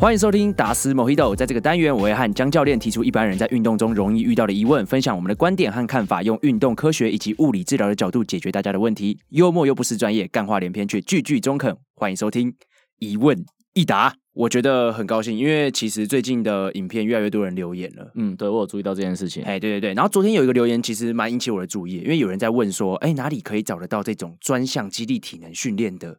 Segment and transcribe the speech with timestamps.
[0.00, 9.18] 欢迎收听达斯 MOJITO，在这个单元，我会和江教练提出一般人在运动中容易遇到的疑问，分享我们的观点和看法，用运动科学以及物理治疗的角度解决大家的问题。
[9.30, 11.76] 幽默又不失专业，干话连篇却句句中肯。
[11.96, 12.54] 欢迎收听
[13.00, 13.44] 疑问
[13.78, 18.10] 一达，我觉得很高兴，因为其实最近的影片越来越多人留言了。
[18.16, 19.44] 嗯，对，我有注意到这件事情。
[19.44, 19.94] 哎，对对对。
[19.94, 26.18] 然后昨天有一个留言，其实蛮引起我的注意，因为有人在问说，哎，哪里可以找得到这种专项激励体能训练的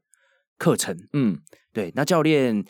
[0.58, 0.98] 课程？
[1.12, 1.38] 嗯，
[1.74, 1.92] 对。
[1.96, 2.64] 那教练。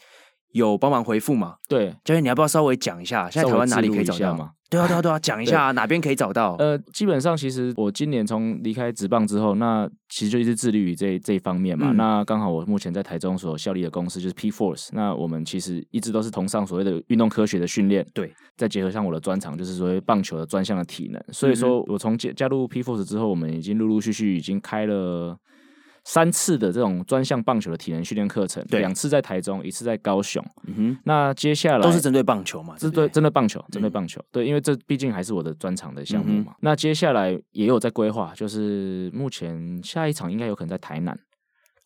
[0.52, 1.55] 有帮忙回复吗？
[1.67, 4.52] 对，教练，你要不要稍微讲一下，现在台湾哪里可以找到吗？
[4.70, 6.55] 对啊，对啊，对啊，讲一下哪边可以找到？
[6.59, 11.89] 呃，基本上其实我今年从离开职棒之后，那其实就一直致力于这这一方面嘛。
[11.89, 21.20] 嗯、那刚好我目前在台中所效力的公司就是 P Force，那我们其实一直都是崇尚所谓的运动科学的训练，对，再结合上我的专长，就是所谓棒球的专项的体能。
[21.31, 25.36] 所以说我从加加入 P Force 之后，我们已经陆陆续续已经开了。
[26.03, 30.44] 三次的这种专项棒球的体能训练课程，两次在台中，一次在高雄。
[30.66, 32.75] 嗯哼，那接下来都是针对棒球嘛？
[32.78, 34.22] 针对，针对棒球，针对棒球。
[34.31, 36.55] 对，因为这毕竟还是我的专长的项目嘛。
[36.61, 41.17] 那接下来也有在规划，就是目前下一场应该有可能在台南。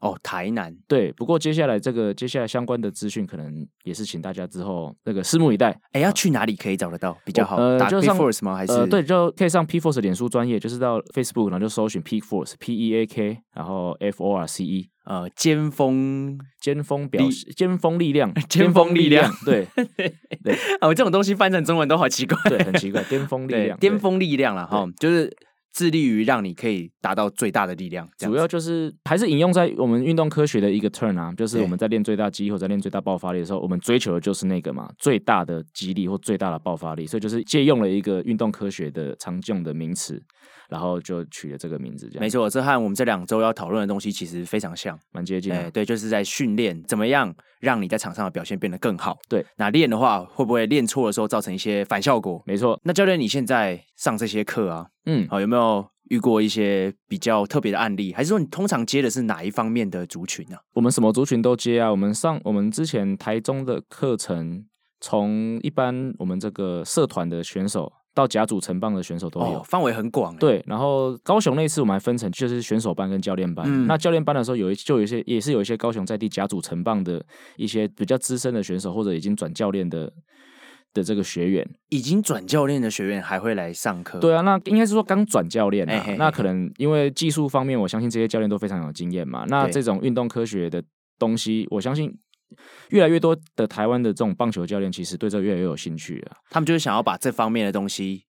[0.04, 5.80] 哦，台南对，不过接下来这个接下来相关的资讯，可能也是请大家之后那个拭目以待。
[5.94, 7.56] 哎，要去哪里可以找得到比较好？
[7.56, 8.54] 呃，打就 Peak Force 吗？
[8.54, 19.66] 还是、呃、对，就可以上 Peak Force 脸书专业，就是到 Facebook，然后就搜寻 Peak Force，P E A K，然后 F O R C E，呃，尖峰尖峰表示尖峰力量， 尖峰力量，对
[20.44, 25.34] 对，哦，这种东西翻成中文都好奇怪，对，很奇怪，巅峰力量，巅峰力量了哈，就是。
[25.74, 40.22] 致力于让你可以达到最大的力量，主要就是还是引用在我们运动科学的一个 turn 啊，就是我们在练最大肌或者在练最大爆发力的时候，我们追求的就是那个嘛，最大的肌力或最大的爆发力，所以就是借用了一个运动科学的常用的名词。
[40.74, 42.20] 然后就取了这个名字，这样。
[42.20, 45.70] 没错，这和我们这两周要讨论的东西其实非常像，蛮接近的。
[45.70, 49.20] 对，就是在训练怎么样让你在场上的表现变得更好。
[49.30, 52.42] 对，那练的话会不会练错的时候造成一些反效果？
[52.48, 52.80] 没错。
[52.84, 58.12] 那教练，你现在上这些课啊，嗯，好，有没有遇过一些比较特别的案例？
[58.12, 60.58] 还是说你通常接的是哪一方面的族群呢？
[60.74, 61.92] 我们什么族群都接啊。
[61.92, 64.66] 我们上我们之前台中的课程，
[65.00, 67.94] 从一般我们这个社团的选手。
[68.14, 70.36] 到甲组成棒的选手都有，哦、范围很广。
[70.38, 73.66] 对，然后高雄那次我们还分成就是选手班跟教练班。
[73.68, 77.26] 嗯、那教练班的时候有一就有一些也是有一些高雄在地甲组成棒的
[77.58, 80.12] 一些比较资深的选手或者已经转教练的
[80.94, 84.20] 的这个学员，已经转教练的学员还会来上课。
[84.20, 89.44] 对啊，那应该是说刚转教练、啊，嘿嘿嘿那可能因为技术方面，我相信这些教练都非常有经验嘛。
[89.48, 90.84] 那这种运动科学的
[91.18, 92.16] 东西，我相信。
[92.90, 96.38] 越来越多的台湾的这种棒球教练，其实对这个越来越有兴趣了。
[96.50, 98.24] 他们就是想要把这方面的东西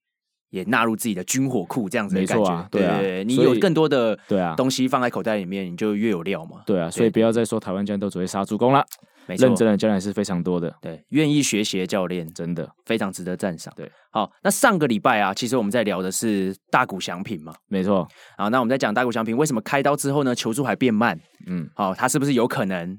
[0.51, 2.45] 也纳入自己的军火库，这样子的感觉。
[2.45, 6.63] 啊对啊，对，你有更多的对啊东西放在口袋里面，你就越有料嘛。
[6.67, 8.84] 对啊，所以不要再说台湾教练都只会杀助攻了。
[9.27, 10.71] 没错，认真的教练是非常多的。
[10.83, 13.73] 对，愿意学习的教练真的非常值得赞赏。
[13.75, 17.55] 对，好，那上个礼拜啊，其实我们在聊的是大谷翔平嘛。
[17.69, 18.07] 没错。
[18.37, 21.19] 好，那我们在讲大谷翔平为什么开刀之后呢，球速还变慢？
[21.47, 22.99] 嗯，好，他是不是有可能？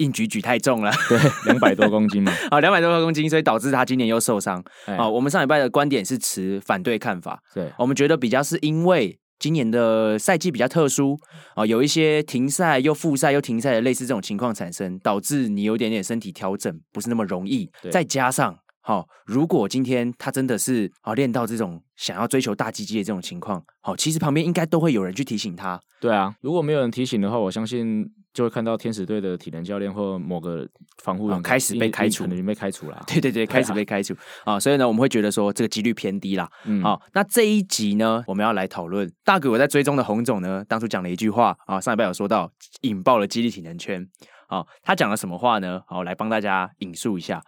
[0.00, 4.62] 硬举举太重了，对，两百多公斤嘛， 啊，两百多公斤，所以导致他今年又受伤。
[4.86, 11.18] 啊，我们上礼拜的观点是持反对看法，对，我们觉得比较是因为今年的赛季比较特殊，
[11.54, 25.78] 啊，有一些停赛又复赛又停赛的类似这种情况产生，导致你有点点身体调整不是那么容易，再加上，好，如果今天他真的是啊练到这种想要追求大鸡鸡的这种情况，好，其实旁边应该都会有人去提醒他。
[26.00, 28.10] 对啊，如果没有人提醒的话，我相信。
[28.32, 30.66] 就会看到天使队的体能教练或某个
[31.02, 33.02] 防护员、哦、 开始被开除，可能就被开除了。
[33.06, 34.14] 对对对，开始被开除
[34.44, 34.60] 啊、哦！
[34.60, 36.48] 所以呢，我们会觉得说这个几率偏低啦。
[36.64, 42.50] 嗯，好、哦，那这一集呢，我们要来讨论大谷我在追踪的洪总呢，当初讲了一句话啊、哦，上礼拜有说到
[42.82, 44.06] 引爆了激励体能圈
[44.46, 45.80] 啊、哦，他讲了什么话呢？
[45.88, 47.42] 好、哦，来帮大家引述一下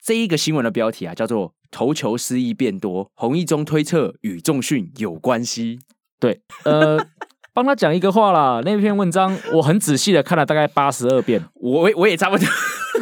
[0.00, 5.80] 这一个新闻的标题啊，叫做“投球失意变多，洪一中推测与重训有关系”。
[6.20, 7.04] 对，呃。
[7.54, 12.46] 帮他讲一个话啦，那篇文章我很仔细的看了大概八十二遍，我我也差不多，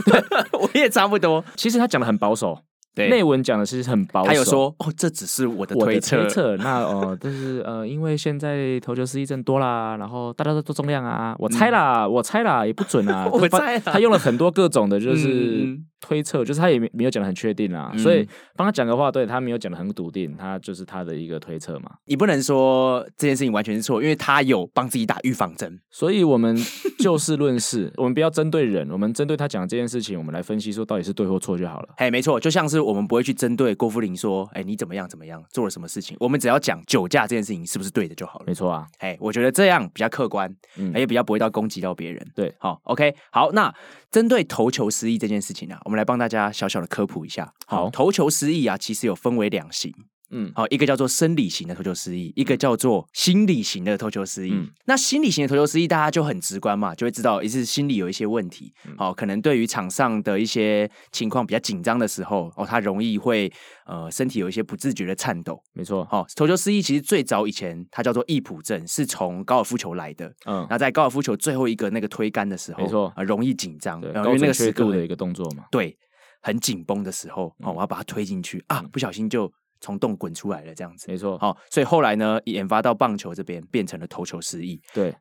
[0.60, 1.44] 我也差不多。
[1.56, 2.58] 其实他讲的很保守，
[2.94, 4.28] 对，内文讲的其实很保守。
[4.28, 6.56] 他有说哦，这只是我的推测，推测。
[6.56, 13.28] 那哦，但是呃，因为现在投球失忆症多啦，然后大家都做重量啊，我猜啦，嗯、我猜啦，也不准啊。
[13.30, 18.26] 我猜，他用了很多各种的，就是推测，就是他也没没有讲的很确定啊，嗯、所以
[18.56, 21.92] 帮他讲的话，对他没有讲的很笃定，他就是他的一个推测嘛。
[22.06, 25.80] 你不能说这件事情完全是错，因为他有帮自己打预防针。
[25.90, 26.56] 所以我们
[26.98, 31.88] 就事论事， 我们不要针对人，我们针对他讲的这件事情，我们来分析说到底是对或错就好了。
[31.96, 38.44] 哎，没错，就像是我们不会去针对郭富林说，哎，你怎么样怎么样，做了什么事情，我们只要讲酒驾这件事情是不是对的就好了。
[38.46, 42.26] 没错啊，哎，我觉得这样比较客观，嗯，也比较不会到攻击到别人。
[42.34, 43.72] 对，好，OK，好，那
[44.10, 47.52] 针对投球失忆这件事情呢、啊，我们来帮大家小小的科普一下。
[47.66, 49.92] 好，投球失意啊，其实有分为两型。
[50.30, 54.52] 嗯，好，一个叫做生理型的投球失忆，一个叫做心理型的投球失忆。
[54.52, 58.72] 嗯、那心理型的投球失忆，大家就很直观嘛，就会知道，一是心理有一些问题。
[58.96, 63.52] 好、嗯，可能对于场上的一些情况比较紧张的时候，哦，他容易会
[63.86, 65.60] 呃身体有一些不自觉的颤抖。
[65.72, 70.32] 没错，好，投球失忆其实最早以前它叫做易普症，是从高尔夫球来的。
[70.46, 75.96] 嗯，那在高尔夫球最后一个那个推杆的时候，没错，啊，容易紧张，对因为那个时刻的一个动作嘛，对，
[76.40, 79.52] 很紧绷的时候，哦，我要把它推进去啊，不小心就。
[79.80, 81.38] 从洞滚出来了，这样子没错。
[81.38, 84.80] 好，所以后来呢，研发到棒球这边，变成了投球失忆。
[84.92, 85.14] 对。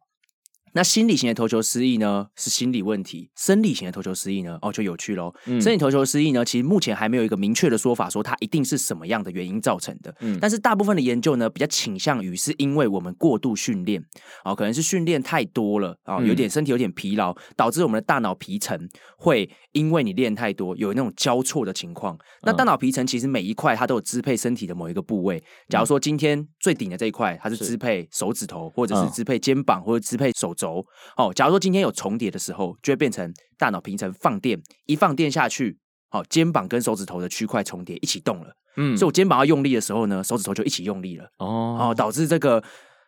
[0.74, 5.34] 那心理型的投球失忆呢，是心理问题；生理型的投球失忆呢，哦，就有趣喽。
[5.46, 10.14] 嗯、生理投球失忆呢，其实目前还没有一个明确的说法，说它一定是什么样的原因造成的。
[10.20, 14.04] 嗯，但是大部分的研究呢，比较倾向于是因为我们过度训练，
[14.46, 18.78] 哦，可能是训练太多了，哦，有点身体有点疲劳，导致我们的大脑皮层
[19.18, 22.18] 会因为你练太多，有那种交错的情况。
[22.44, 25.42] 那大脑皮层其实每一块它都有支配身体的某一个部位。
[25.68, 30.86] 假如说今天最顶的这一块，它是支配手指头，或者是支配肩膀，或者支配手肘。
[31.16, 35.78] 哦，假如说今天有重叠的时候，就会变成大脑皮层放电，一放电下去，
[36.10, 42.62] 好，肩膀跟手指头的区块重叠一起动了，嗯，所以我肩膀要用力的时候呢，手指头就一起用力了，哦，哦，导致这个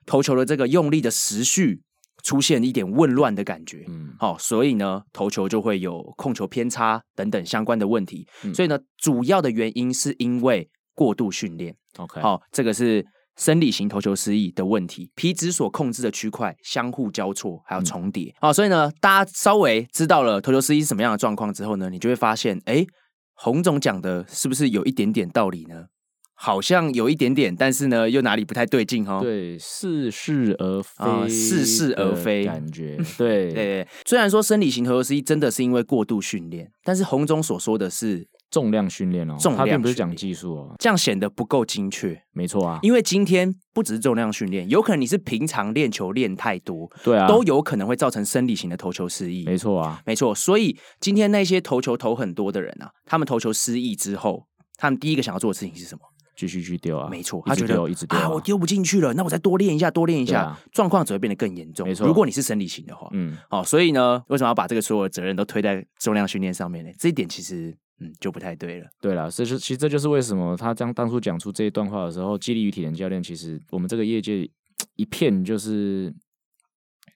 [0.05, 1.81] 投球的这个用力的时序
[2.23, 13.05] 出现一点混乱的感觉，嗯，好，所以呢，投球就会有控球偏差等等相关的问题，嗯，所以呢，主要的原因是因为过度训练，OK，好，这个是。
[13.37, 18.33] 生理型投球失忆的问题，皮质所控制的区块相互交错，还有重叠。
[18.39, 22.85] 好、嗯哦，所以呢，大家稍微知道了投球失忆是什么样的状况之后呢，你就会发现，哎，
[23.33, 25.85] 洪总讲的是不是有一点点道理呢？
[26.33, 29.21] 好像有一点点，但是呢，又哪里不太对劲哈、哦？
[29.21, 32.97] 对，似是而非，似是而非感觉。
[33.15, 38.27] 对对，虽然说生理型投球失忆真的是因为过度训练，但是洪总所说的是。
[38.51, 42.21] 重量训练哦，重量他并不是讲技术哦，这样显得不够精确。
[42.33, 49.45] 没错啊，因为今天不只是重量训练，有可能你是平常练球练太多，对啊，都有可能会造成生理型的投球失忆。
[49.45, 50.35] 没错啊，没错。
[50.35, 54.45] 所以今天那些投球投很多的人啊，他们投球失忆之后，
[54.77, 56.01] 他们第一个想要做的事情是什么？
[56.35, 57.07] 继续去丢啊。
[57.09, 61.87] 没错，他觉得一直丢啊，我丢不进去了，那我再多练一下，多练一下，状况只会变得更严重。
[61.87, 66.91] 没错，如果你是生理型的话，嗯，好，所以呢，为什么要把这个所有的责任都推在重量训练上面呢？
[66.99, 67.77] 这一点其实。
[68.01, 68.87] 嗯，就不太对了。
[68.99, 74.49] 对了，这就其实这就是为什么他将当初讲出这一段话的时候，激励与体能教练，其实我们这个业界
[74.95, 76.11] 一片就是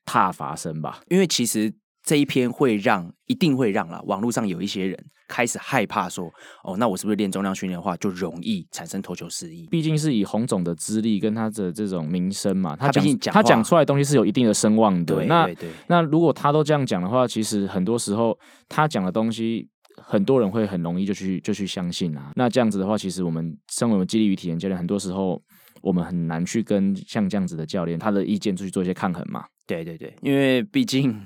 [0.05, 1.01] 挞伐声吧。
[1.09, 1.73] 因为其实
[2.03, 6.31] 这一篇会让，一定会让啦，网络上有一些人开始害怕说，
[6.63, 9.65] 哦，那我是不是练重量训练的话，就容易产生投球失忆？
[9.65, 13.03] 毕竟是以洪总的资历跟他的这种名声嘛，他讲
[13.33, 15.15] 他讲出来的东西是有一定的声望的。
[15.15, 15.69] 对对对。
[15.87, 18.37] 那那如果他都这样讲的话，其实很多时候
[18.69, 19.67] 他讲的东西。
[20.07, 25.41] 很多人会很容易就去就去相信啊，那这样子的话，其实我们身为我们激励与体验教练，很多时候
[25.81, 29.45] 我们很难去跟像这样子的教练他的意见出去做一些抗衡嘛。
[29.65, 31.25] 对对对，因为毕竟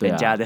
[0.00, 0.44] 人家的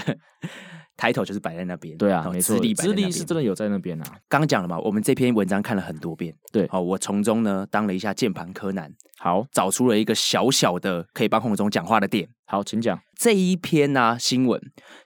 [1.00, 4.04] title 就是摆在那边，对啊，没错，资历是真的有在那边啊。
[4.28, 12.28] 刚讲了嘛，我们这篇文章看了很多遍，对，好，我从中呢当了一下键盘柯南，好，找出了一个小小的可以帮洪总讲话的点。
[12.44, 14.60] 好，请讲这一篇呢、啊、新闻。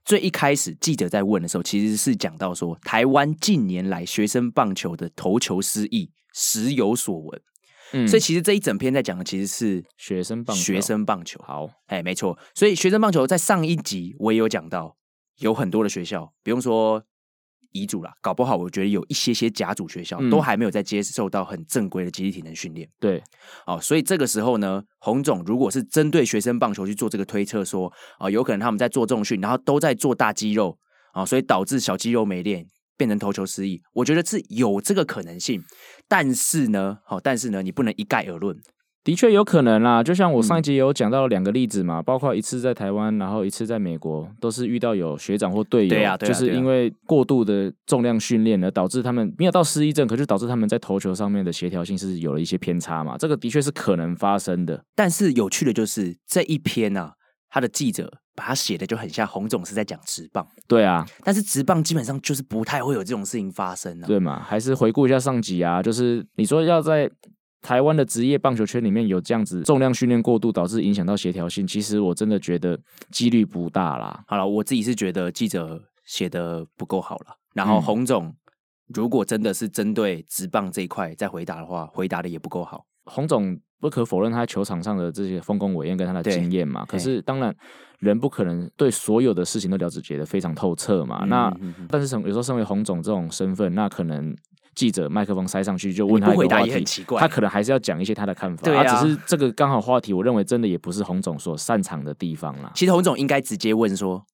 [0.04, 7.40] 最一开始记者在问的时候，其实是讲到说，台湾近年来学生棒球的投球失意时有所闻。
[7.92, 11.38] 嗯，所以其实这一整篇在讲的其实是学生棒学生棒球。
[11.46, 12.36] 好，哎，没错。
[12.54, 14.96] 所以学生棒球在上一集我也有讲到，
[15.38, 17.04] 有很多的学校，不用说。
[17.76, 22.88] 乙组啦，搞不好我觉得有一些些甲组学校都还没有在接受到很正规的集体体能训练。
[23.00, 23.20] 对，
[23.66, 30.78] 哦，所以这个时候呢，洪总如果是针对学生棒球去做这个推测，说啊，有可能他们在做重训，然后都在做大肌肉
[31.14, 32.64] 啊，所以导致小肌肉没练，
[32.96, 33.82] 变成投球失忆。
[33.92, 35.60] 我觉得是有这个可能性，
[36.06, 38.56] 但是呢，好，但是呢，你不能一概而论。
[39.04, 54.82] 的确有可能啦，就像我上一集有讲到两个例子嘛，嗯、包括一次在台湾，然后一次在美国，都是遇到有学长或队友，对啊对啊、就是因为过度的重量训练而导致他们没有到失忆症，可是导致他们在投球上面的协调性是有了一些偏差嘛，这个的确是可能发生的。
[54.94, 57.12] 但是有趣的就是这一篇啊，
[57.50, 60.46] 他的记者把它写的就很像洪总是在讲直棒。
[60.66, 64.06] 对啊，但是直棒基本上就是不太会有这种事情发生啊。
[64.06, 64.40] 对嘛？
[64.40, 67.10] 还是回顾一下上集啊，就是你说要在
[67.64, 72.78] 台湾的职业棒球圈里面有这样子重量训练过度导致影响到协调性，其实我真的觉得
[73.10, 74.22] 几率不大啦。
[74.28, 77.38] 好了，我自己是觉得记者写的不够好了。
[77.54, 78.34] 然后洪总、嗯、
[78.94, 82.84] 如果真的是针对直棒这一块在回答的话，回答的也不够好。
[83.06, 87.54] 洪总不可否认他在球场上的这些丰功伟业跟他的经验嘛，可是当然
[87.98, 91.20] 人不可能对所有的事情都了解得非常透彻嘛。
[91.22, 91.56] 嗯、那、
[91.88, 94.36] 但是有时候身为洪总这种身份，那可能
[94.74, 98.62] 记者麦克风塞上去就问他一个话题，他可能还是要讲一些他的看法。
[98.64, 102.70] 对啊，啊，只是这个刚好话题，我认为真的也不是洪总所擅长的地方啦。
[102.74, 104.24] 其实洪总应该直接问说：“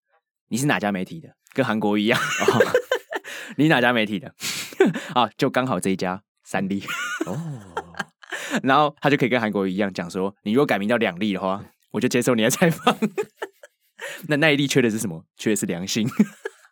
[0.48, 2.18] 你是哪家媒体的？”跟韩国一样，
[3.56, 4.34] 你哪家媒体的？
[5.14, 6.82] 啊，就刚好这一家三立
[7.26, 7.38] 哦。
[8.62, 12.96] 然后他就可以跟韩国一样讲说：“你如果改名叫两立的话，我就接受你的采访。”
[14.28, 15.24] 那那一例缺的是什么？
[15.36, 16.08] 缺的是良心。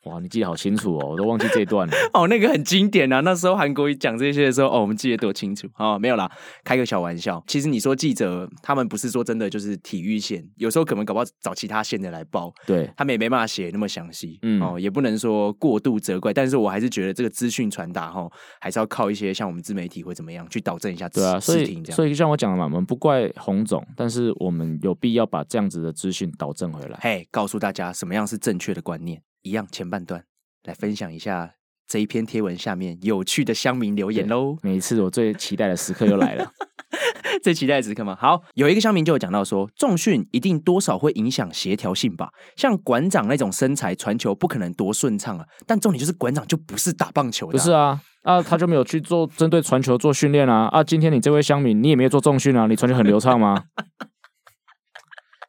[0.05, 1.95] 哇，你记得好清楚哦，我都忘记这一段了。
[2.15, 5.69] 哦，那个很经典啊，那时候韩国瑜讲这些的时候，哦，我们记得多清楚。
[5.77, 6.31] 哦，没有啦，
[6.65, 7.43] 开个小玩笑。
[7.47, 14.39] 其实你说记者他们不是说真的就是体育线，有时候可能搞不好找其他线的来报，对，他们也没办法写那么详细。
[14.43, 18.29] 嗯，哦，也不能说过度责怪，但是我还是觉得这个资讯传达哈，
[18.61, 21.09] 还是要靠一些像我们自媒体会怎么样去导正一下。
[21.09, 26.99] 对啊，所以所以像我讲的嘛，我们不怪洪总，但是我们有必要把这样子的资讯导正回来。
[27.03, 30.25] 嘿，告诉大家什么样是正确的观念，一样前半段。
[30.65, 31.55] 来分享一下
[31.87, 34.57] 这一篇贴文下面有趣的乡民留言喽！
[34.63, 36.53] 每一次我最期待的时刻又来了，
[37.43, 38.15] 最期待的时刻吗？
[38.21, 42.29] 好，有一个乡民就有讲到说，重训一定多少会影响协调性吧？
[42.57, 45.47] 像馆长那种身材传球不可能多顺畅啊！
[45.67, 47.99] 但重点就是馆长就不是打棒球的，不是啊？
[48.25, 50.69] 啊，他就没有去做针对传球做训练啊！
[50.71, 52.67] 啊，今天你这位乡民你也没有做重训啊？
[52.67, 53.65] 你传球很流畅吗？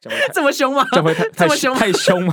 [0.32, 0.86] 这么凶吗？
[0.92, 2.32] 这回太太凶太凶吗？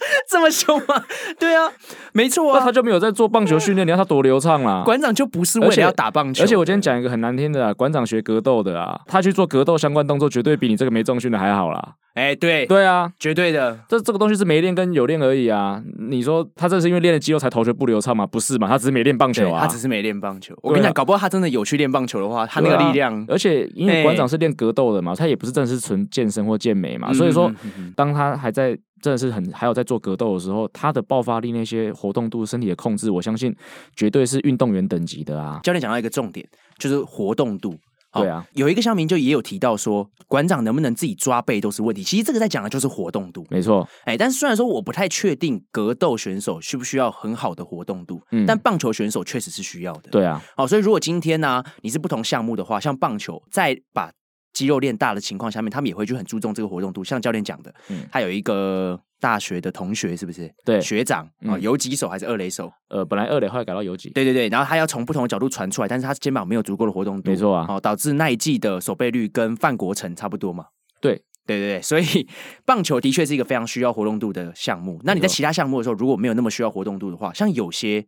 [0.28, 1.04] 这么凶吗？
[1.38, 1.70] 对啊，
[2.12, 4.82] 没错啊，那他就没有在做棒球训练，你看他多流畅啦！
[4.84, 11.94] 馆长就不是为了要打棒球，而且我今天讲一个很难听的啊，馆长学格斗的啊，他去做格斗相关动作，绝对比你这个没重训的还好啦。
[12.14, 15.80] 哎，对对啊，绝对的，这这个东西是没练跟有练而已啊。
[16.10, 18.26] 你说他这是因为练了肌肉才投球不流畅吗？
[18.26, 20.54] 不是嘛，他只是没练棒球啊，他只是没练棒球。
[20.62, 27.50] 我跟你讲，搞不好他真的有去练棒球的话，他那个力量，而且因为馆长是练格斗的嘛，他也不是真的是纯健身或健美嘛，所以说
[27.94, 28.76] 当他还在。
[29.00, 33.54] 真的是很还有在做格斗的时候，他的爆发力、那些活动度、身体的控制，我相信
[33.96, 35.60] 绝对是运动员等级的啊。
[35.62, 37.74] 教练讲到一个重点，就是活动度。
[38.12, 42.02] 对啊，有一个乡民就也有提到说，馆长能不能自己抓背都是问题。
[42.02, 43.88] 其实这个在讲的就是活动度，没错。
[44.04, 50.10] 哎，但是虽然说我不太确定格斗选手需不需要很好的活动度，嗯，但棒球选手确实是需要的。
[50.10, 54.10] 对啊，好，所以如果今天呢，啊，你是不同项目的话，像棒球，再把
[54.52, 57.02] 肌肉练大的情况下面，他们也会去很注重这个活动度。
[57.04, 59.00] 像教练讲的，嗯，他有一个。
[59.22, 60.50] 大学的同学是不是？
[60.64, 62.72] 对，学长啊，游击手还是二垒手？
[62.88, 64.08] 呃，本来二垒后来改到游击。
[64.14, 70.64] 对对对，然后他要从不同的角度传出来，但是他肩膀没有足够的活动度，没错啊，导致那一季的守备率跟范国成差不多嘛。
[71.02, 71.16] 对
[71.46, 72.26] 对对对， 所以
[72.64, 74.98] 棒球的确是一个非常需要活动度的项目。
[75.04, 78.06] 那你在其他项目的时候，如果没有那么需要活动度的话，像有些。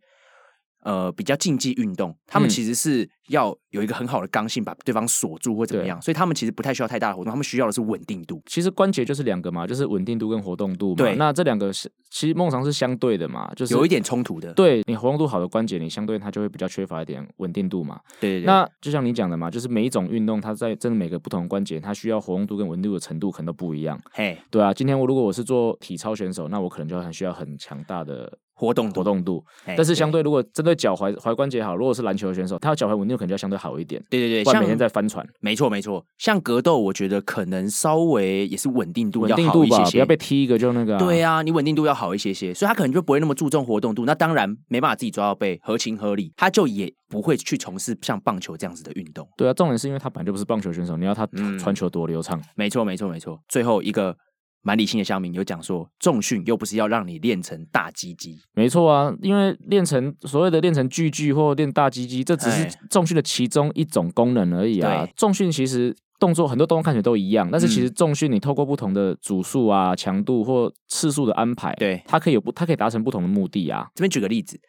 [0.82, 8.42] 呃，比较竞技运动，他们其实是要有一个很好的刚性，把对方锁住或怎么样，所以他们其实不太需要太大的活动，他们需要的是稳定度。
[8.46, 10.96] 其实关节就是两个嘛，就是稳定度跟活动度嘛。
[10.96, 14.52] 对，那这两个是其实梦常是相对的嘛，就是有一点冲突的。
[14.54, 18.00] 对，你活动度好的关节，你相对它就会比较缺乏一点稳定度嘛。
[18.20, 18.46] 对，对，对。
[18.46, 23.96] 那就像你讲的嘛，就是每一种运动，它在真的每个不同的关节，它需要活动度跟稳定度的程度可能都不一样。
[24.10, 28.36] 嘿，对啊，今天我如果我是做体操选手，那我可能就很需要很强大的。
[28.62, 29.44] 活动活动度，
[29.76, 34.00] 但是相对如果针对脚踝踝关节好，如果是篮球的选手，他的脚踝稳定可能就要相对好一点。
[34.08, 35.26] 对对对，不然每天在翻船。
[35.40, 40.98] 没错没错，像格斗，我觉得可能稍微也是稳定度要好一些些，不要被踢一个就那个、啊。
[41.00, 44.04] 对啊，你稳定度要好一些些，所以他可能就不会那么注重活动度。
[44.04, 49.28] 那当然没办法自己抓到背，合情合理，他就也不会去从事像棒球这样子的运动。
[49.36, 51.26] 对啊，重点是因为他本来就不是棒球选手，你要他
[51.58, 52.38] 传球多流畅。
[52.38, 54.16] 嗯、没错没错没错，最后一个。
[54.62, 58.40] 蛮理性的乡民有讲说，重训又不是要让你练成大鸡鸡。
[58.54, 65.06] 没错啊，因为练成所谓的练成巨巨或练大鸡鸡，这只是重训的其中一种功能而已啊。
[65.16, 73.88] 重训其实动作很多动作看起来都一样，但是其实重训你透过不同的组数啊、强度或次数的安排，对，它可以有不，它可以达成不同的目的啊。
[73.96, 74.60] 这边举个例子，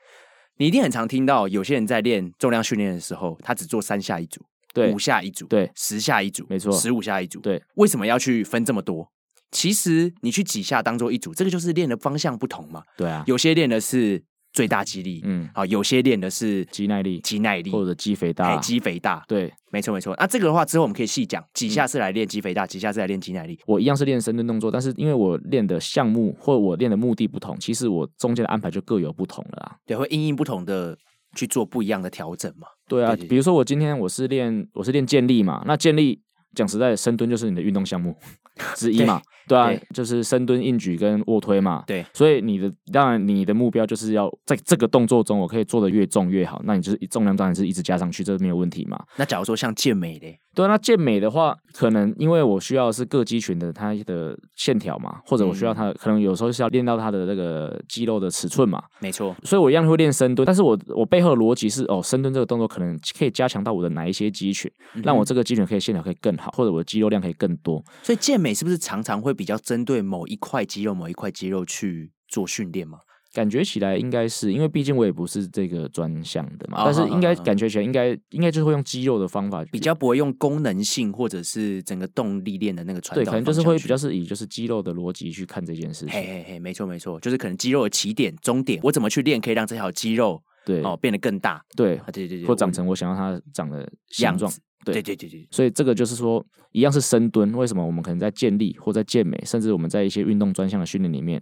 [0.57, 4.41] 你一定很常听到有些人在练重量训练的时候，他只做三下一组，
[4.73, 9.07] 对，五下一组，对，十下一组，没错，十五下一组，对，为什么要去分这么多？
[9.53, 12.83] 其实你去几下当做一组，这个就是练的方向不同嘛。
[12.97, 20.15] 对啊，有些练的是最大肌力，嗯，好，有些练的是肌耐力、肌耐力或者肌肥大、肌肥大，对，没错没错。
[20.19, 23.57] 那这个的话之后我们可以细讲，几下是来练肌肥大，几下是来练肌耐力。
[23.65, 29.75] 我一样是练深蹲动作，但是因为我练的项目或我练的目的不同，其实我中间的安排就各有不同了啊。
[29.85, 30.97] 对，会因应不同的
[31.35, 32.67] 去做不一样的调整嘛。
[32.87, 36.21] 对啊，比如说我今天我是练我是练健力嘛，那健力
[36.55, 38.15] 讲实在，深蹲就是你的运动项目
[38.75, 39.21] 之一嘛。
[39.45, 41.83] 对啊，对就是深蹲、硬举跟卧推嘛。
[41.85, 46.61] 对，所以你的当然你的目标就是要在这个动作中，我可以做的越重越好。
[46.63, 48.97] 那你就是重量当然是一直加上去，这没有问题嘛。
[49.17, 50.39] 那假如说像健美嘞？
[50.55, 58.83] 对，那健美的话，可能因为我需要是各肌群的它的线条嘛，或者我需要它、嗯、可能有时候是要练到它的那个肌肉的尺寸嘛。
[58.99, 67.83] 没错，所以我一样会练深蹲，但是我我背后的逻辑是哦，深蹲这个动作可能可以加强到我的哪一些肌群，嗯、让我这个肌群可以线条可以更好，或者我的肌肉量可以更多。
[68.03, 72.99] 所以健美是不是常常会比较针对某一块肌肉、某一块肌肉去做训练吗？
[73.33, 83.23] 感觉起来应该是因为毕竟我也不是这个专项的嘛，但是应该感觉起来应该应该就是会用肌肉的方法，比较不会用功能性或者是整个动力链的那个传导。
[83.23, 86.09] 对，可能就是会比较是以就是肌肉的逻辑去看这件事情。
[86.09, 91.59] 嘿嘿嘿，没错没错，就是可能肌肉的起点、终点，我怎么去练可以让这条肌肉对哦变得更大？
[91.75, 94.51] 对，对对对，或长成我想要它长的样状。
[94.85, 101.41] 对对对对，所以这个就是说，一样是深蹲，为什么我们可能在健力或在健美，甚至我们在一些运动专项的训练里面，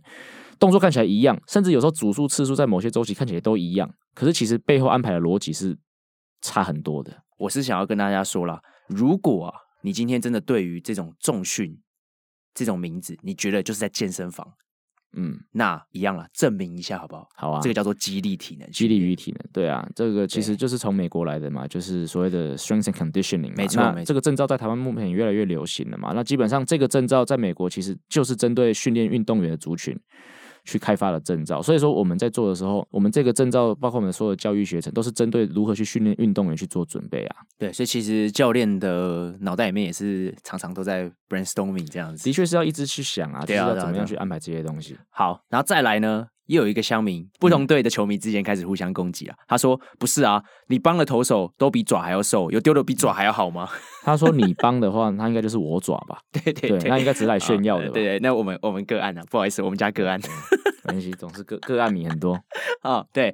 [0.62, 5.76] 动作看起来一样，甚至有时候组数次数在某些周期看起来都一样，可是其实背后安排的逻辑是
[6.40, 7.24] 差很多的。
[7.40, 11.82] 我是想要跟大家说啦，如果啊，你今天真的对于这种重训
[12.54, 14.54] 这种名字，你觉得就是在健身房。
[15.14, 17.28] 嗯，那一样了，证明一下好不好？
[17.36, 24.06] 好啊，这个叫做肌力体能，肌力与体能，对啊，这个其实就是从美国来的嘛，就是所谓的 strength and conditioning，没错，没错。
[24.06, 30.00] 这个证照在台湾目前也越来越流行了嘛，那基本上这个证照在美国其实就是针对训练运动员的族群。
[30.72, 37.36] 去开发的证照，所以说我们在做的时候，我们这个证照包括我们所有的教育学程，都是针对如何去训练运动员去做准备啊。
[37.58, 44.98] 对，所以其实教练的脑袋里面也是常常都在 brainstorming 这样子，的确是要一直去想啊，对啊，怎么样去安排这些东西。
[45.10, 46.28] 好，然后再来呢？
[46.48, 49.34] 又有一个乡民，不同队的球迷之间开始互相攻击了。
[49.48, 53.70] 他说：“不是啊，你帮的投手都比爪还要瘦，有丢的比爪还要好吗？”
[54.04, 57.88] 他说：“你帮的话，他应该就是我爪吧？”对对对，那应该只是来炫耀的。
[57.92, 59.22] 对对，那我们我们个案啊？
[59.30, 60.28] 不好意思，我们家个案，没
[60.92, 62.40] 关系，总是个个案名很多
[62.82, 63.06] 啊。
[63.12, 63.34] 对。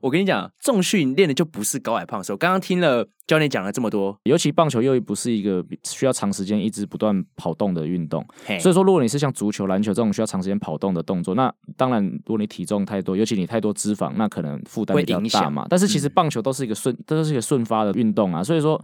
[0.00, 2.36] 我跟你讲，重训练的就不是高矮胖瘦。
[2.36, 8.26] 刚刚听了教练讲了这么多，尤其棒球又不是一个需要长时间一直不断跑动的运动，
[8.58, 15.64] 所以说，如果你是像足球、篮球这种需要长时间跑动的动作，那当然，如果你体重太多，尤其你太多脂肪，那可能负担比较大嘛。
[15.70, 18.82] 但是其实棒球都是一个顺，都是一个顺发的运动啊，所以说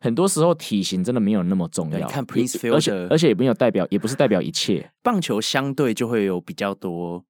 [0.00, 1.98] 很多时候体型真的没有那么重要。
[2.00, 4.90] 你看 Prince Fielder，而且而且也没有代表，也不是代表一切。
[5.04, 7.24] 棒球相对就会有比较多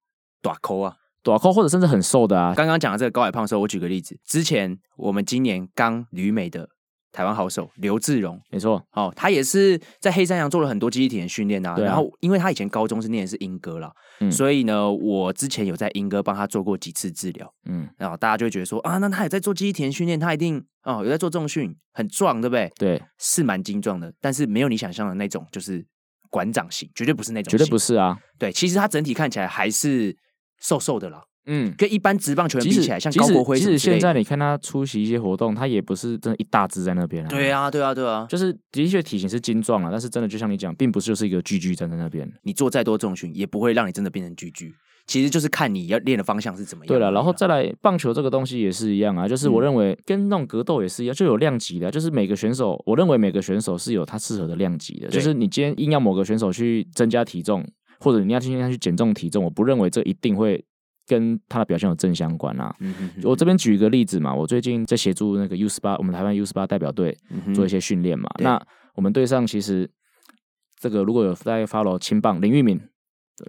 [0.46, 0.96] 大颗啊。
[1.22, 2.54] 短扣或者甚至很瘦的啊！
[2.54, 6.68] 刚刚讲的这个高矮胖瘦，我举个例子，之前我们今年刚旅美的
[7.10, 11.74] 台湾好手刘志荣，没错，哦，他也是在黑山羊做了很多肌力体能训练啊。
[11.78, 22.70] 然后，因为他以前高中是念的是英歌啦，嗯，所以呢，我之前有在英歌帮他做过几次治疗，嗯，然后大家就会觉得说啊，那他也在做肌力体能训练，他一定哦有在做重训，很壮，对不对？
[22.76, 25.84] 对，是蛮精壮的，但是没有你想象的那种，就是
[26.30, 28.16] 馆长型，绝对不是那种，绝对不是啊。
[28.38, 30.16] 对，其实他整体看起来还是
[30.60, 31.24] 瘦瘦的啦。
[31.48, 37.24] 嗯，跟一般职棒球员比起来，像高国辉，其实现在你看他出席一些活动，他也不是真的一大只在那边。
[37.28, 42.28] 对啊，对啊，对啊，就是的确体型是精壮了，但是真的就像你讲，并不是就是一个巨巨站在那边。
[42.42, 44.74] 你做再多重训，也不会让你真的变成巨巨。
[45.06, 46.88] 其实就是看你要练的方向是怎么样。
[46.88, 55.06] 对了，然后再来棒球这个东西也是一样啊，就是我认为跟那种格斗也是一样，就有量级的，就是每个选手，我认为每个选手是有他适合的量级的。
[55.06, 57.64] 就是你今天硬要某个选手去增加体重，
[58.00, 60.64] 或者你要今天去减重体重，我不认为这一定会。
[61.08, 62.74] 跟他的表现有正相关啊！
[62.80, 67.16] 嗯、哼哼我这边举一个例子嘛，我最近在协助那个 U 十八，我们台湾 U 十八代表队
[67.54, 68.28] 做一些训练嘛。
[68.40, 68.60] 嗯、那
[68.96, 69.88] 我们队上其实
[70.80, 72.80] 这个如果有在 follow 青棒林玉敏，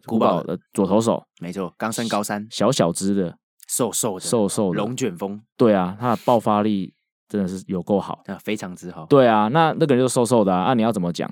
[0.05, 3.35] 古堡的左投手，没错，刚升高三，小小只的，
[3.67, 6.93] 瘦瘦的，瘦瘦的龙卷风，对啊，他的爆发力
[7.27, 9.07] 真的是有够好，非常之好。
[9.07, 11.27] 对啊，那那个人就瘦瘦的啊，啊你要怎么讲？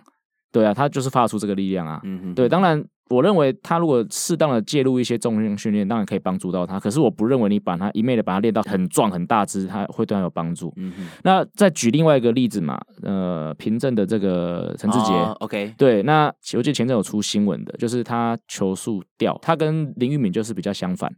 [0.51, 2.01] 对啊，他就是发出这个力量啊。
[2.03, 2.83] 嗯哼哼对，当然。
[3.09, 6.79] 我认为他如果适当的介入一些重量训练，当然可以帮助到他。
[6.79, 10.73] 可是我不认为你把他一昧的把他练到很壮很大只，他会对他有帮助。
[10.77, 11.07] 嗯哼。
[11.23, 21.11] 那再举另外一个例子嘛，呃，平镇的这个陈志杰、哦、，OK，对，那我记得前阵有出新闻的，就是他球速掉，他跟林玉敏就是比较相反，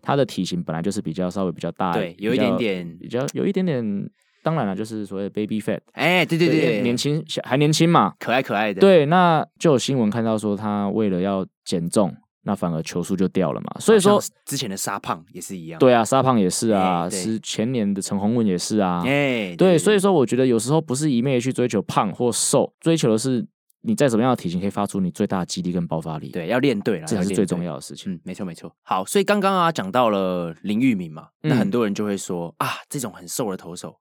[0.00, 4.08] 他的体型本来就是比较稍微比较大，对，有一点点比较有一点点。
[4.42, 8.80] 当然了，就是所谓 baby fat，哎、欸，对对对，年轻小还年轻嘛，可爱可爱的。
[8.80, 13.68] 对，那就有新闻看到说，他为了要减重，那反而球速就掉了嘛。
[13.78, 23.46] 所以说之前的沙胖也是一样，对啊，沙胖也是啊，是前年的陈鸿文也是啊，哎，对，所以说我觉得有时候不是一昧去追求胖或瘦，追求的是。
[23.84, 26.28] 你在什么样的体型可以发出你最大的肌力跟爆发力？
[26.28, 28.12] 对，要练对了，这才是最重要的事情。
[28.12, 28.72] 嗯，没错没错。
[28.82, 33.96] 好，所以刚刚啊讲到了林玉敏嘛，那很多人就会说、嗯、啊，这种很瘦的投手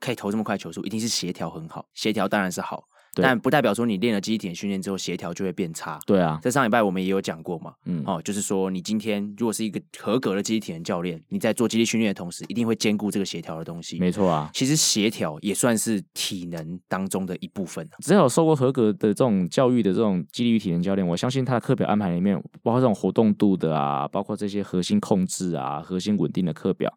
[0.00, 1.86] 可以投这么快球速，一定是协调很好。
[1.94, 2.84] 协调当然是好。
[3.22, 6.00] 但不代表说你练了肌力体能训练之后协调就会变差。
[6.04, 14.00] 对啊，在上礼拜我们也有讲过嘛，嗯，哦，就是说你今天如果是一个合格的肌力体能教练，你在做肌力训练的同时，一定会兼顾这个协调的东西。
[14.00, 17.88] 没错啊，其实协调也算是体能当中的一部分。
[18.00, 26.92] 只要有受过合格的这种教育的这种肌力与体能教练，我相信他的课表安排里面，包括这种活动度的啊，包括这些核心控制啊、核心稳定的课表。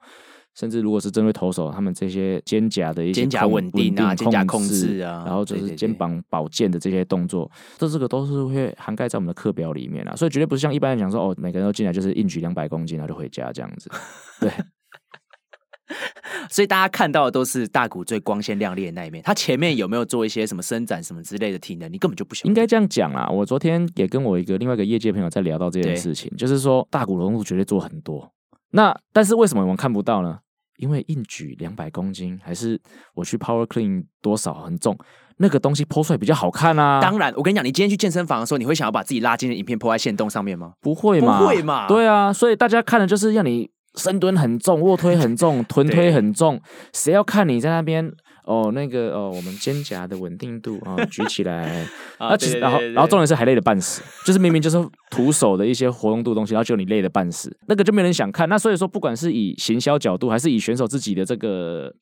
[0.58, 10.16] 甚至如果是针对投手，他们这些肩胛的一些肩胛稳定啊、肩胛控制啊，然后就是肩膀保健的这些动作，这这个都是会涵盖在我们的课表里面啊。
[10.16, 13.88] 所以绝对不是像一般人讲说哦，每个人都进来就是硬举两百公斤，然后就回家这样子。
[14.42, 14.52] 对，
[16.50, 22.48] 所以大家看到的都是大谷最光鲜亮丽的那一面，他前面有没有做一些什么伸展什么之类的体能，你根本就不晓得。
[22.48, 28.34] 应该这样讲啦，我昨天也跟我一个另外一个业界朋友在聊到这件事情，就是说大谷的动作绝对做很多，
[28.72, 30.40] 那但是为什么我们看不到呢？
[30.78, 32.80] 因为硬举两百公斤，还是
[33.14, 34.98] 我去 power clean 多少很重，
[35.38, 37.00] 那个东西 po 出来比较好看啊。
[37.02, 40.74] 当然，我跟你讲，你今天去健身房的时候，你会想要把自己拉筋的影片 po 在线动上面吗？
[40.82, 41.88] 不会嘛，不会嘛。
[41.88, 46.62] 对啊，所以大家看的就是让你深蹲很重，卧推很重， 臀推很重，
[46.94, 48.12] 谁要看你在那边？
[48.48, 51.86] 哦，那个哦，我们肩胛的稳定度啊、哦，举起来
[52.18, 54.78] 啊，其实然后然后重点是还累得半死，就是明明就是
[55.12, 58.48] 徒手的一些活动度东西，然后就你累得半死，那个就没人想看。
[58.48, 61.94] 那所以说，不管是以行销角度，还是以选手自己的这个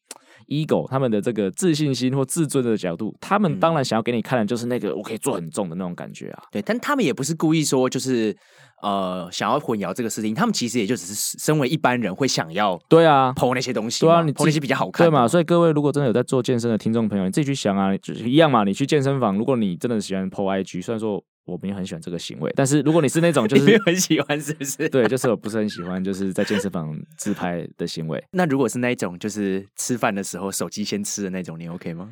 [0.47, 6.43] ego，他们的这个自信心或自尊的角度，他们当然想要给你看的就是那个我可以做很重的那种感觉啊。
[6.51, 8.37] 对，但他们也不是故意说就是。
[8.81, 15.27] 呃，想要混淆这个事情，他们其实也就只是身为一般人会想要对啊 po 那些东西，对啊，你 po 那些比较好看，对嘛？
[15.27, 18.63] 所以各位如果真的有在做健身的听众朋友，你自己去想啊，就是一样嘛。
[18.63, 21.23] 你去健身房，如果你真的喜欢 po IG，虽然说。
[21.45, 24.89] 我没有很喜欢这个行为，但是如果你是那种就是 很喜欢，是不是？
[24.89, 28.19] 对，就是我不是很喜欢，就是在健身房自拍的行为。
[28.31, 32.09] 那如果是那一种，就是吃饭的时候手机先吃的那种，你 OK 吗？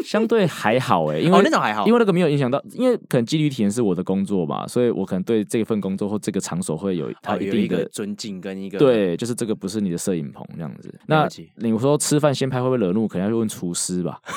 [0.06, 10.92] 相对还好哎，因为、哦、那种还好，因为那个没有影响到，因为可能肌力体验是我的工作嘛，所以我可能对这份工作或这个场所会有他一定的、尊敬跟一个对，就是这个不是你的摄影棚这样子。
[11.06, 13.06] 那你说吃饭先拍会不会惹怒？
[13.06, 14.20] 可能要去问厨师吧。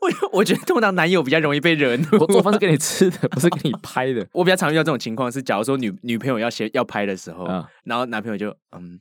[0.00, 2.04] 我我觉得通常男友比较容易被惹怒。
[2.18, 4.26] 我做饭是给你吃的，不是给你拍的。
[4.32, 8.98] 我比较常遇到这种情况是，假如说女女朋友要先要拍的时候，嗯、然后男朋友就嗯，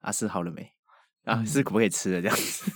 [0.00, 0.72] 阿、啊、是好了没？
[1.24, 2.72] 啊，是可不可以吃的这样子？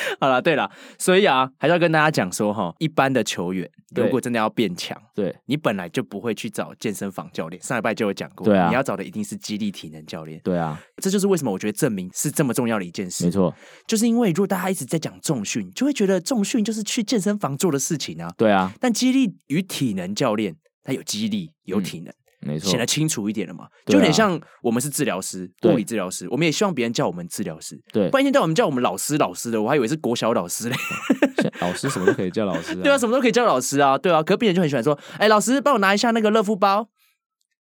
[0.20, 7.62] 好了，对了，所以啊，还是要跟大家讲说哈，一般的球员如果真的要变强，对你本来就不会去找健身房教练。
[7.62, 10.40] 上礼拜就有讲过，对啊，你要找的一定是激励体能教练。
[10.44, 13.24] 对啊，这就是为什么我觉得证明是这么重要的一件事。
[13.24, 13.54] 没错，
[13.86, 18.32] 就是因为如果大家一直在讲重训，就会觉得重训就是去健身房做的事情啊。
[18.36, 22.10] 对啊，但激励与体能教练他有激励有体能。
[22.10, 22.14] 嗯
[22.48, 30.76] 没错，显得清楚一点了嘛，就有点像我们是治疗师，物理治疗师，我们也希望别人叫我们治疗师，对，不然一天到晚我们叫我们老师老师的，我还以为是国小老师嘞。
[31.60, 36.88] 老师什么都可以叫老师， 对啊，什么都可以叫老师啊，对啊，可是病人就很喜欢说，哎，老师帮我拿一下那个乐肤包，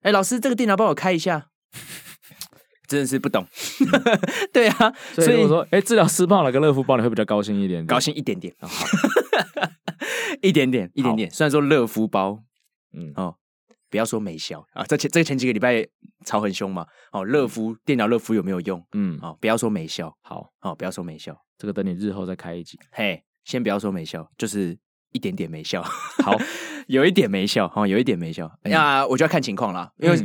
[0.03, 1.49] 哎，老师这个电脑帮我开一下，
[2.89, 3.47] 真的是不懂，
[4.53, 8.55] 对啊，所以我说，哎，治疗师帮我拿个乐肤包，你会比较高兴一点，高兴一点点，
[10.41, 12.43] 一点点，一点点，虽然说乐肤包，
[12.95, 13.13] 嗯。
[13.17, 13.37] 哦。
[13.91, 14.85] 不要说没效啊！
[14.85, 15.87] 这前这个前几个礼拜
[16.25, 16.87] 吵很凶嘛。
[17.13, 18.85] 哦，热敷电脑热敷有没有用？
[18.93, 22.79] 嗯，哦，不要说没效，好，哦，不要说没效，这个等你日后再开一集。
[22.91, 24.77] 嘿，先不要说没效，就是
[25.13, 25.83] 一点点没效。
[25.83, 26.37] 好，
[26.89, 28.51] 有一点没效，哦，有一点没效。
[28.63, 30.17] 那、嗯、我就要看情况啦，因为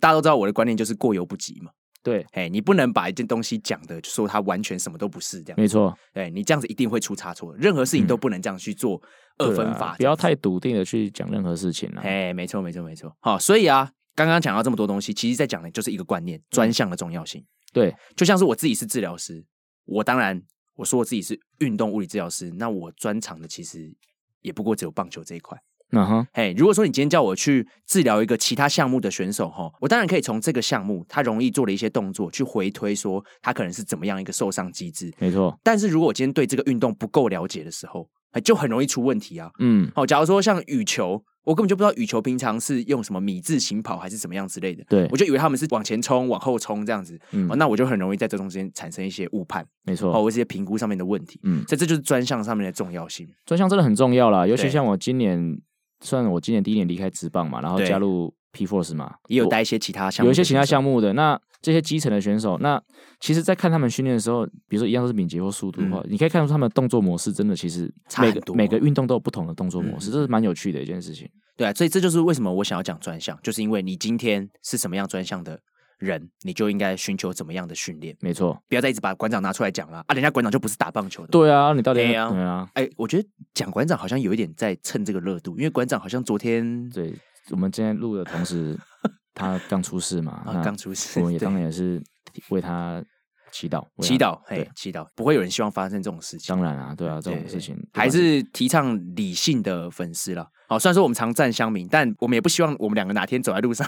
[0.00, 1.72] 大家都知道我的观念就是过犹不及嘛。
[2.02, 5.60] 对，哎，你不能把一件东西讲的说它完全什么都不是这样。
[5.60, 7.54] 没错，对，你这样子一定会出差错。
[7.56, 9.00] 任何事情都不能这样去做
[9.38, 12.00] 二分法，不要太笃定的去讲任何事情了。
[12.00, 13.14] 哎，没错，没错，没错。
[13.20, 17.44] 好，所以啊，刚刚讲到这么多东西，其实在讲的就是一个观念，专项的重要性。
[17.72, 19.44] 对，就像是我自己是治疗师，
[19.84, 20.40] 我当然
[20.76, 23.94] 我说我自己是运动物理治疗师，那我专长的其实
[24.40, 25.60] 也不过只有棒球这一块。
[25.92, 35.12] 嗯哼，嘿，如果说你今天叫我去治疗一个其他项目的选手哈，我当然可以从这个项目他容易做的一些动作去回推，说他可能是怎么样一个受伤机制。
[35.18, 38.08] 没错，但是如果我今天对这个运动不够了解的时候，
[38.44, 39.50] 就很容易出问题啊。
[39.58, 49.66] 嗯，好，假如说像羽球，我根本就不知道羽球平常是用什么米字形跑还是怎么样之类的，对，我就以为他们是往前冲、往后冲这样子，嗯，那我就很容易在这中间产生一些误判。
[49.84, 51.40] 没错，哦，或这些评估上面的问题。
[51.42, 53.28] 嗯，所以这就是专项上面的重要性。
[53.44, 55.58] 专项真的很重要啦，尤其像我今年。
[56.00, 61.40] 算我今年第一年离开职棒嘛，然后加入 P Force 嘛，也有带一些其他项目，有一些其他项目的那。
[61.62, 62.82] 这些基层的选手，那
[63.20, 71.28] 其实，在看他们训练的时候，比如说一样都是敏捷或速度的话，嗯、你可以看出他们的动作模式真的其实每个每个运动都有不同的动作模式，嗯、这是蛮有趣的一件事情。
[71.58, 75.60] 对啊，所以这就是为什么我想要讲专项，就是因为你今天是什么样专项的
[76.00, 78.16] 人，你就应该寻求怎么样的训练。
[78.20, 80.14] 没错，不要再一直把馆长拿出来讲了啊！
[80.14, 81.28] 人家馆长就不是打棒球的。
[81.28, 82.28] 对啊，你到底对啊？
[82.30, 82.68] 对啊。
[82.74, 87.14] 哎，我觉得讲馆长好像有一点在蹭这个热度，因为馆长好像昨天对
[87.50, 88.76] 我们今天录的同时，
[89.34, 92.02] 他刚出事嘛，啊，刚出事，我们也当然也是。
[92.50, 93.02] 为他
[93.50, 96.54] 祈祷，祈祷，嘿，祈祷，不会有人希望发生这种事情。
[96.54, 100.46] 当然啊，对啊，这种事情还是提倡理性的粉丝了。
[100.68, 103.84] 好，虽然说我们常战乡民，但我们也不希望我们两个哪天走在路上。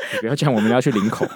[0.14, 1.26] 你不要讲，我们要去林口。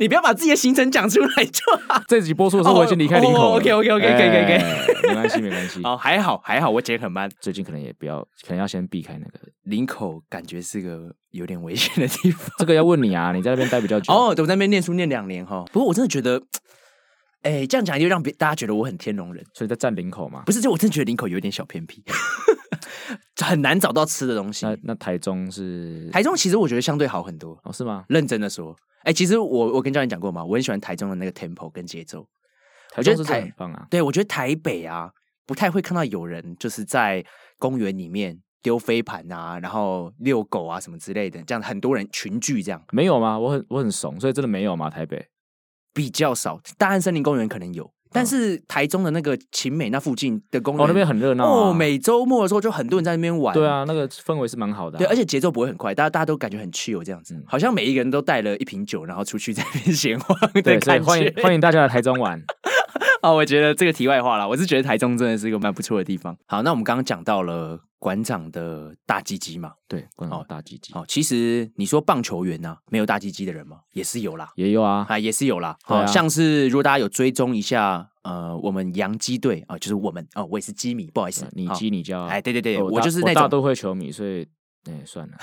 [0.00, 2.02] 你不要把自己的行程讲出来就好。
[2.08, 3.56] 这集播出的时候我已经离开林口了。
[3.56, 5.80] OK OK OK，可以可以可以，没关系没关系。
[5.84, 7.30] 哦，还好还好，我姐很慢。
[7.40, 12.50] 最近可能也不要，可能要先避开那个林口，感觉是个有点危险的地方。
[12.58, 14.12] 这个要问你啊，你在那边待比较久。
[14.12, 15.64] 哦，我在那边念书念两年哈。
[15.72, 16.42] 不过我真的觉得，
[17.42, 19.44] 哎，这样讲就让别大家觉得我很天龙人。
[19.52, 20.42] 所以在站领口嘛？
[20.46, 22.02] 不是，就我真的觉得领口有点小偏僻，
[23.44, 24.66] 很难找到吃的东西。
[24.66, 26.08] 那那台中是？
[26.10, 27.58] 台中其实我觉得相对好很多。
[27.64, 28.04] 哦，是吗？
[28.08, 28.76] 认真的说。
[29.00, 32.26] 哎、欸，其实我我跟教练讲过嘛，我很喜欢台中的那个 tempo 跟节奏。
[32.90, 33.86] 台中是很棒啊。
[33.90, 35.10] 对，我觉得台北啊，
[35.46, 37.24] 不太会看到有人就是在
[37.58, 42.82] 公园里面丢飞盘啊，然后遛狗啊什么之类的，这样很多人群聚这样。
[42.90, 43.38] 没有吗？
[43.38, 44.90] 我很我很怂，所以真的没有吗？
[44.90, 45.28] 台北
[45.92, 47.92] 比较少，大安森林公园可能有。
[48.16, 51.72] 但是台中的那个勤美那附近的公园哦，那边很热闹哦。
[51.72, 53.54] 每周末的时候就很多人在那边玩。
[53.54, 54.96] 对啊，那个氛围是蛮好的。
[54.98, 60.36] 对，而且节奏不会很快，大家大家都感觉很 chill 这样子，好像每一个人都带了一瓶酒，然后出去在那边闲晃。
[60.64, 62.42] 对，所以欢迎欢迎大家来台中玩。
[63.22, 66.36] 哦，我觉得这个题外话啦，我是觉得台中真的是一个蛮不错的地方。
[66.46, 69.72] 好，那我们刚刚讲到了馆长的大鸡鸡嘛？
[69.88, 70.92] 对，馆长大鸡鸡。
[70.94, 73.78] 哦，其实你说棒球员呢、啊，没有大鸡鸡的人吗？
[73.92, 75.76] 也是有啦，也有啊，啊，也是有啦。
[75.82, 78.08] 好、啊哦、像是如果大家有追踪一下。
[78.26, 84.44] 呃，我们洋基队啊，就是我们哦，我也是基米，不好意思，你基你叫，哎，对对对，我就是那种大都会球迷，所以
[84.90, 85.36] 哎，算了，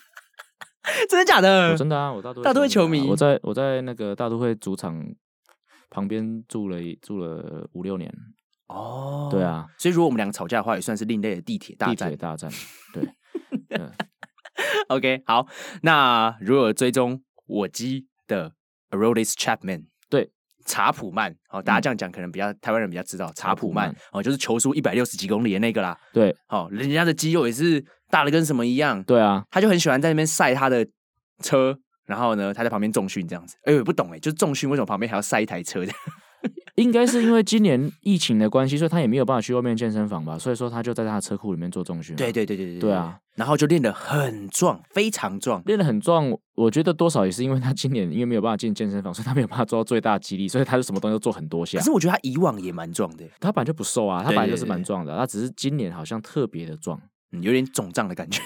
[1.10, 1.76] 真的假的？
[1.76, 4.98] 真的啊，我大都大都会球迷，我在我在那个大都会主场
[5.90, 8.10] 旁边住了住了五六年，
[8.68, 12.50] 哦，对啊，所以如果我们两个吵架的话，也算是另类的地铁大战，地铁大战，
[12.94, 13.08] 对，
[14.88, 15.46] OK，好，
[15.82, 18.54] 那如果追踪我基的
[18.90, 20.30] Aroldis Chapman，对。
[20.66, 25.98] 查普曼，哦，大家这样讲可能比较台湾人比较知道查普曼，哦，就是球速一百六十几公里的那个啦。
[26.12, 29.02] 对，哦，人家的肌肉也是大的跟什么一样。
[29.02, 30.86] 对啊，他就很喜欢在那边晒他的
[31.42, 31.76] 车，
[32.10, 33.56] 然后呢，他在旁边重训这样子。
[33.62, 35.92] 哎，我不懂哎，就是重训为什么旁边还要塞一台车的？
[36.76, 42.16] 应该是因为今年疫情的关系，所以他也没有办法去外面健身房吧，所以说他就在他的车库里面做重训。
[42.16, 46.34] 对对对对对对啊，然后就练得很壮，非常壮，练得很壮。
[46.54, 51.78] 我觉得多少也是因为他今年因为没有办法进健身房，所以他没有办法做到最大肌力，所以他就什么东西都做很多下。
[51.78, 56.98] 可是我觉得他以往也蛮壮的，他本来就不瘦啊，他本来就是蛮壮的，他只是今年好像特别的壮。
[57.32, 58.42] 嗯，有点肿胀的感觉，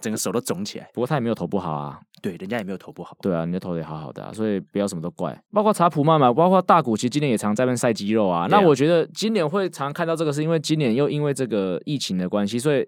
[0.00, 0.88] 整个手都肿起来。
[0.92, 3.16] 不过他也没有投不好啊，对，人家也没有投不好。
[3.20, 5.40] 对啊，人家投的也好好的啊，所以不要什么都怪。
[5.52, 8.44] 包括查普曼嘛，包括大谷，其实今年也常在那边晒肌肉啊。
[8.44, 12.86] 啊那我觉得今年会常看到这个，是因为今年又因为这个疫情的关系，所以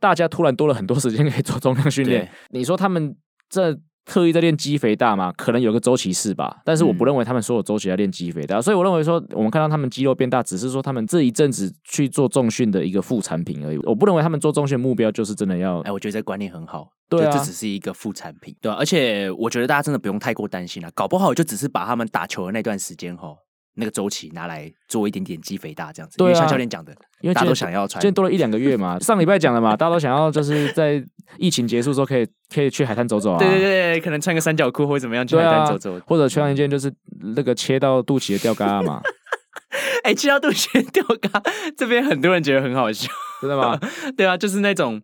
[0.00, 2.30] 大家突然多了很多时间可以做重量训练。
[2.50, 3.16] 你说他们
[3.48, 3.78] 这。
[4.04, 5.32] 特意在练肌肥大嘛？
[5.32, 6.60] 可能有个周期是吧？
[6.64, 13.78] 但是我不认为他们所有周期在练肌肥大，嗯、所以我认为说，我们看到他们肌肉变大，只是说他们这一阵子去做重训的一个副产品而已。
[13.84, 15.80] 我不认为他们做重训目标就是真的要。
[15.80, 16.88] 哎，我觉得这观念很好。
[17.08, 23.34] 对啊，这只是一个副产品，对啊，而且我觉得大家真的不用太过担心了，搞不好就只是把他们打球的那段时间哈。
[23.76, 28.98] 那个周期拿来做一点点肌肥大这样子，因为像教练讲的，因为大家都想要穿，现在多了一两个月嘛。
[29.00, 31.02] 上礼拜讲了嘛，大家都想要就是在
[31.38, 33.38] 疫情结束之后可以可以去海滩走走啊。
[33.38, 36.92] 对对对，可能穿个三角裤或者怎么样去海滩走走，或者穿一件就是
[37.34, 39.00] 那个切到肚脐的吊嘎嘛。
[40.04, 41.42] 哎、欸，切到肚脐的吊嘎，
[41.78, 43.08] 这边很多人觉得很好笑，
[43.40, 43.80] 真的吗？
[44.14, 45.00] 对啊，就是那种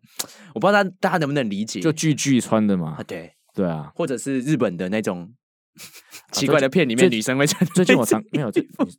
[0.55, 2.99] 我不知道大家大家能不能理解，就巨巨穿的嘛。
[3.07, 5.31] 对对啊，或者是日本的那种。
[6.33, 8.51] 奇怪的片里面女生会穿，最近我常没有，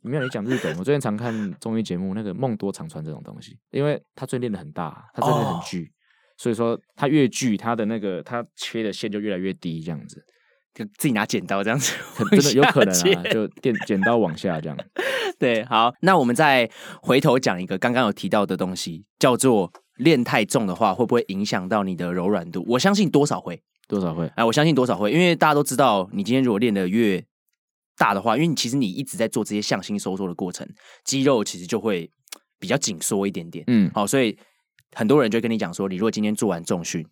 [0.02, 5.90] 没有你讲日本，我最近常看综艺节目，那个梦多常穿这种东西，因为他最近练的很大，他真的很巨，
[6.36, 10.22] 所以说他越巨，他的那个他切的线就越来越低，这样子，
[10.74, 11.94] 就自己拿剪刀这样子，
[12.30, 14.76] 真的有可能啊，就剪剪刀往下这样。
[15.38, 22.64] 对，好，那我们再回头讲一个刚刚有提到的东西，叫做练太重的话会不会影响到你的柔软度？
[22.68, 23.62] 我相信多少会。
[23.92, 24.26] 多少会？
[24.34, 27.22] 哎，我相信多少会，因为大家都知道，你今天如果练的越
[27.98, 30.66] 大的话，因为你其实你一直在做这些向心收缩的过程，
[31.04, 32.10] 肌肉其实就会
[32.58, 33.62] 比较紧缩一点点。
[33.66, 34.34] 嗯，好，所以
[34.94, 37.06] 很多人就跟你讲说，你如果今天做完重训，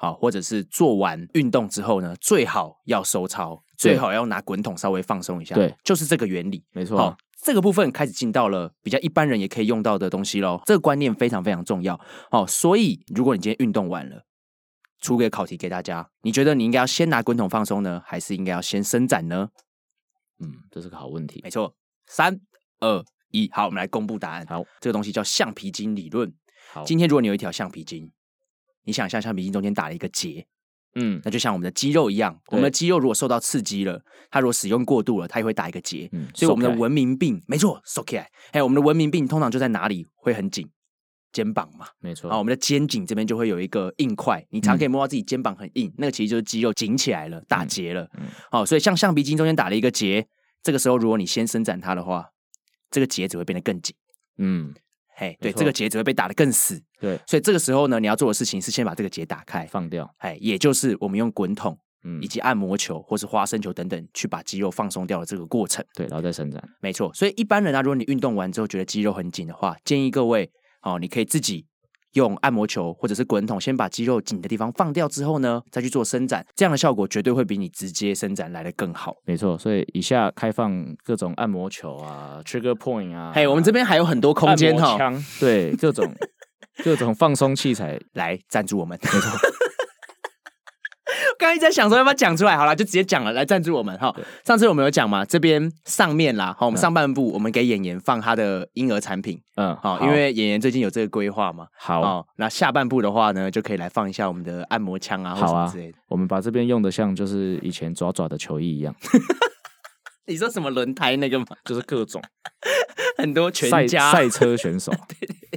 [0.00, 5.54] 好，或者是做完运动之后呢，最好要收操，最好要拿滚筒稍微放松一下。
[5.54, 6.98] 对，就是这个原理，没错。
[6.98, 10.60] 好这个部分开始进到了比较一般人也可以用到的东西喽。
[10.66, 11.98] 这个观念非常非常重要。
[12.32, 14.24] 好，所以如果你今天运动完了，
[15.00, 19.50] 出个考题给大家，你觉得你应该要先拿滚筒放松呢，还是应该要先伸展呢？
[20.40, 21.40] 嗯，这是个好问题。
[21.42, 21.74] 没错，
[22.06, 22.40] 三
[22.80, 24.46] 二一，好，我们来公布答案。
[24.46, 26.32] 好，这个东西叫橡皮筋理论。
[26.72, 28.10] 好，今天如果你有一条橡皮筋，
[28.84, 30.46] 你想象橡皮筋中间打了一个结。
[30.94, 36.08] 嗯，那就像我们的肌肉一样，我们的肌肉如果受到刺激了，它如果使用过度了，它也会打一个结。
[36.12, 38.24] 嗯，所以我们的文明病，没错，so okay。
[38.52, 40.68] 还有我们的文明病通常就在哪里会很紧？
[41.32, 42.30] 肩膀嘛，没错。
[42.30, 48.08] 啊，我们的肩颈这边就会有一个硬块，你常可以摸到自己肩膀很硬，那个其实就是肌肉紧起来了，打结了。
[48.18, 50.26] 嗯，好，所以像橡皮筋中间打了一个结，
[50.62, 52.30] 这个时候如果你先伸展它的话，
[52.90, 53.94] 这个结只会变得更紧。
[54.38, 54.74] 嗯。
[55.20, 56.80] 嘿，对，这个结只会被打得更死。
[57.00, 60.08] 对，所以这个时候呢，你要做的事情是先把这个结打开，放掉。
[60.18, 65.84] 哎，也就是我们用滚筒，嗯，以及按摩球或是花生球等等，去把肌肉放松掉的这个过程。
[65.92, 66.62] 对，然后再伸展。
[66.80, 70.48] 没错，所以一般人啊，如果你运动完之后觉得肌肉很紧的话，建议各位，
[70.94, 71.66] 哦，你可以自己。
[72.14, 79.14] 用按摩球或者是滚筒，先把肌肉紧的地方放掉之后呢，再去做伸展，这样的效果绝对会比你直接伸展来的更好。
[79.26, 84.98] 没错，所以以下开放各种按摩球啊，trigger point 啊，嘿，我们这边还有很多空间哈，
[85.38, 86.10] 对，各种
[86.82, 88.98] 各种放松器材来赞助我们。
[89.02, 89.57] 没错。
[91.38, 94.14] 刚刚一直在想说要不要讲出来，好了，就直接讲了，来赞助我们哈。
[94.44, 105.98] 上次我们有讲嘛，这边上面啦，好，我们上半部我们给演员放他的婴儿产品，嗯，好，因为演员最近有这个规划嘛，好，那下半部的话呢，就可以来放一下我们的按摩枪啊，或什么之类的。
[106.08, 108.94] 我们把这边用的像就是以前爪爪的球衣一样。
[110.26, 111.46] 你说什么轮胎那个吗？
[111.64, 112.20] 就是各种
[113.16, 114.92] 很多全家赛车选手。
[115.08, 115.47] 对对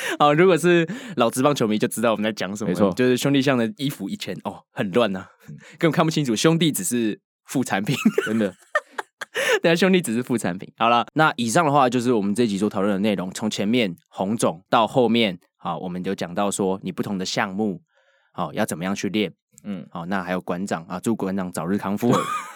[0.18, 5.28] 好，如果是老职棒球迷就知道我们在讲什么，没错，就是兄弟象的衣服以前哦很乱呐、啊，
[5.78, 8.52] 根本看不清楚，兄弟只是副产品，真的，
[9.62, 10.70] 对啊，兄弟只是副产品。
[10.76, 17.80] 好了，那以上的话就是我们这一集所讨论的内容，从前面红肿到后面，好，我们就讲到说你不同的项目，
[18.32, 19.32] 好要怎么样去练，
[19.64, 22.12] 嗯，好，那还有馆长啊，祝馆长早日康复，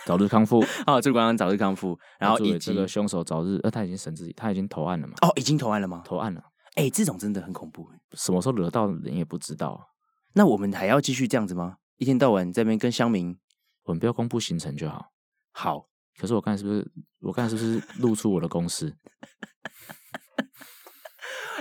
[0.06, 5.14] 早日康复， 好，祝馆长早日康复，然后以及这个凶手早日，呃，他已经审自己，他已经投案了嘛？
[5.22, 6.02] 哦，已经投案了吗？
[6.04, 6.42] 投案了。
[6.74, 9.90] 哎、欸，这种真的很恐怖，什么时候惹到人也不知道。
[10.32, 11.76] 那我们还要继续这样子吗？
[11.98, 13.36] 一天到晚在那边跟乡民，
[13.84, 15.12] 我们不要公布行程就好。
[15.52, 15.86] 好，
[16.18, 18.96] 可是我刚才是不是，我刚才是不是露出我的公司？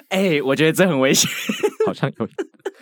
[0.07, 1.29] 哎、欸，我觉得这很危险，
[1.85, 2.27] 好像有，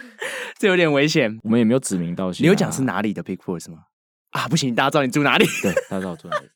[0.60, 1.39] 这有点危险。
[1.44, 2.46] 我们也没有指名道姓、啊。
[2.46, 3.86] 你有讲是哪里的 Big Force 吗？
[4.30, 5.46] 啊，不行，大家知道你住哪里？
[5.63, 6.48] 对，大家知道我住哪里。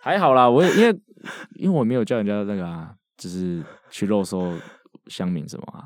[0.00, 1.00] 还好啦，我因为
[1.54, 4.58] 因为我没有叫人家那个啊，就是去肉搜。
[5.08, 5.84] 乡民什么啊？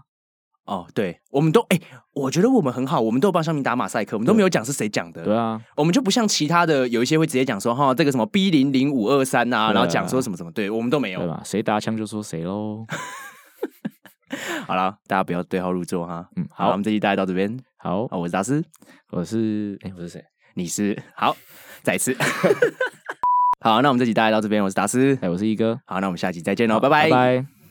[0.64, 1.82] 哦，对，我们都哎、欸，
[2.14, 5.24] 我觉得我们很好，我们都有帮乡民打马赛克，我们都没有讲是谁讲的。
[5.24, 11.42] 对啊，我们就不像其他的有一些会直接讲说哈，这个什么 B 零零五二三啊，然后讲说什么什么，对我们都没有，对吧？
[11.44, 12.86] 谁搭枪就说谁喽。
[14.66, 16.28] 好了，大家不要对号入座哈。
[16.36, 17.58] 嗯，好，我们这期大概到这边。
[17.78, 18.64] 好，我是达斯，
[19.10, 20.24] 我是哎，我是谁？
[20.54, 21.36] 你是好，
[21.82, 22.16] 再次。
[23.60, 25.78] 好，那我们这期大概到这边，我是达斯，哎，我是一哥。
[25.86, 27.10] 好，那我们下期再见喽，拜拜。
[27.10, 27.61] 拜拜。